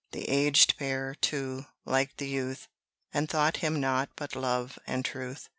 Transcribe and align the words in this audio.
The 0.13 0.27
aged 0.29 0.77
pair, 0.79 1.13
too, 1.13 1.67
liked 1.85 2.17
the 2.17 2.27
youth, 2.27 2.67
And 3.13 3.29
thought 3.29 3.57
him 3.57 3.79
naught 3.79 4.09
but 4.15 4.35
love 4.35 4.79
and 4.87 5.05
truth. 5.05 5.47